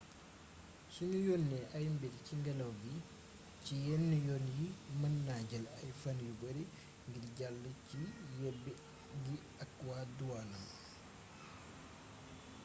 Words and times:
sunu 0.93 1.17
yónnee 1.27 1.65
ay 1.75 1.85
mbir 1.95 2.13
ci 2.25 2.33
ngélaw 2.39 2.71
li 2.83 2.93
ci 3.63 3.73
yenn 3.87 4.09
yoon 4.27 4.45
yi 4.57 4.67
mën 4.99 5.13
na 5.25 5.35
jël 5.49 5.65
ay 5.79 5.87
fan 6.01 6.17
yu 6.25 6.31
bari 6.41 6.63
ngir 7.07 7.25
jàll 7.37 7.59
ci 7.87 8.01
yebbi 8.39 8.71
gi 9.23 9.35
ak 9.63 9.71
waa 9.87 10.03
duwaan 10.17 10.51